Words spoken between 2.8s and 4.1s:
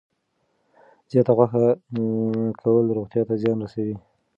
روغتیا ته زیان رسوي.